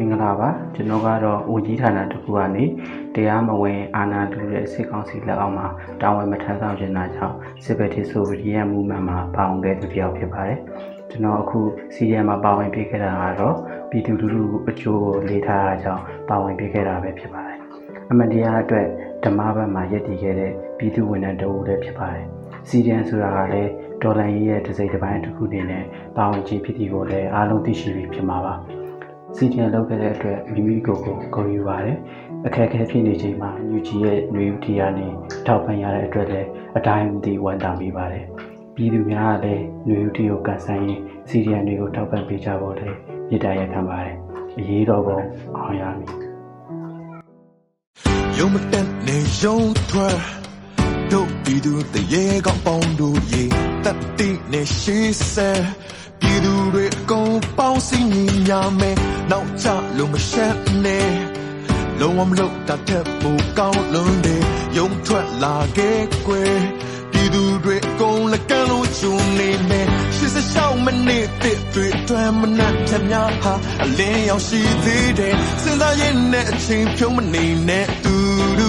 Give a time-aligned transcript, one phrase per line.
[0.00, 2.64] ္ဂလာပါကျွန်တော်ကတော့ဦးကြီးဌာနတစ်ခုကနေ
[3.14, 5.66] တရားမဝင်အာဏာတူတဲ့စစ်ကောင်စီလက်အောက်မှာ
[6.00, 10.58] တာဝန်မထမ်းဆောင်ခြင်းတာကြောင့်စစ်ဘက်တီဆိုဗီယက်မူဗမန့်မှာပါဝင်ခဲ့သူတစ်ယောက်ဖြစ်ပါတယ်
[11.10, 11.60] ကျွန်တော်အခု
[11.94, 13.56] စီရီယံမှာပါဝင်ပြခဲ့တာကတော့
[13.90, 17.58] ပြည်သူလူထုအကျိုးကိုလေးထားတာကြောင့်ပါဝင်ပြခဲ့တာပဲဖြစ်ပါတယ်
[18.10, 18.86] အမှန်တရားအတွက်
[19.24, 22.26] ဓမ္မဘက်မှာယက်တည်ခဲ့တဲ့ပြည်သူဝန်ထမ်းတဦးလည်းဖြစ်ပါတယ်
[22.68, 23.70] စီရီယံဆိုတာကလည်း
[24.02, 25.84] ဒေါ်လာကြီးရဲ့တစ်စိတ်တစ်ပိုင်းတစ်ခုအနေနဲ့
[26.16, 28.54] ပါဝင်ခြင်းဖြစ်ဒီကိုလည်းအားလုံးသိရှိပြီးဖြစ်မှာပါ
[29.35, 31.97] စီတင်လုပ်ခဲ့တဲ့အတွက်မိမိကိုယ်ကိုဂုဏ်ယူပါတယ်
[32.45, 35.07] အခက်အခဲဖြစ်နေချိန်မှာညူဂျီရဲ့ຫນွေဥတီကနေ
[35.45, 38.25] ထောက်ပံ့ရတဲ့အတွက်လည်းအတိုင်းမသိဝမ်းသာမိပါတယ်
[38.75, 42.95] ပြည်သူများကလည်းຫນွေဥတီကိုကန်ဆန်းရင်စီရီယံတွေကိုထောက်ပံ့ပေးကြဖို့လည်း
[43.29, 44.15] မြစ်တာရက်ခံပါတယ်
[44.57, 45.19] အရေးတော်ပုံ
[45.57, 46.11] အောင်ရမည်
[48.37, 49.57] ယုံမတက်နေယုံ
[49.89, 50.40] ထွက်
[51.12, 53.44] တို့ပြည်သူတရေကောင်းပေါင်းတို့ရေ
[53.84, 54.98] တက်တိနေရှိ
[55.32, 55.50] စဲ
[56.20, 58.96] ပြည်သူတွေအကုန်ပေါင်းစည်းညီညာမယ်
[59.30, 61.12] နောက်ချလို့မရှက်နဲ့
[62.00, 64.36] လုံးဝမလို့တတ်တဲ့ဘူကောင်းလုံးတွေ
[64.76, 66.58] ယုံထွက်လာခဲ့ကွယ်
[67.12, 69.86] ပြည်သူတွေအကုန်လက်ကမ်းလို့ချူနေမယ်
[70.16, 78.14] ရှစ်စရှောင်းမနေ့တစ်တွေအတွဲမနှက်ချက်များဟာအလင်းရောက်ရှိသေးတယ်စဉ်းစားရင်နဲ့အချိန်ဖြုံးမနေနဲ့တူ
[78.58, 78.68] တူ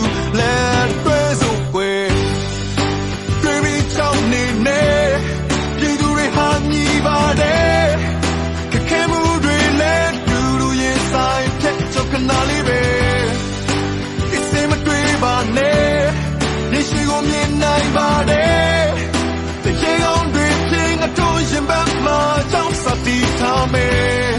[23.73, 24.31] မယ်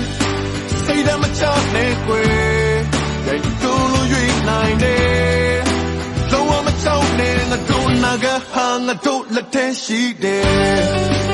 [0.85, 1.43] စိတ်ဓာတ်မချ
[1.75, 2.75] နဲ့ကွယ်
[3.27, 5.59] ရိုက်တူလို့ရွေးနိုင်တယ်
[6.33, 11.25] လုံးဝမချောင်းနဲ့ငါတို့နာကဟာငါတို့လက်ထဲရှိတယ်